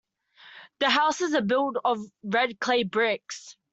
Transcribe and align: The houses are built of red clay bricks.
The 0.79 0.89
houses 0.89 1.35
are 1.35 1.43
built 1.43 1.77
of 1.85 2.03
red 2.23 2.59
clay 2.59 2.81
bricks. 2.81 3.55